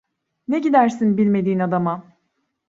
Ne 0.47 0.59
gidersin 0.59 1.17
bilmediğin 1.17 1.59
adama? 1.59 2.03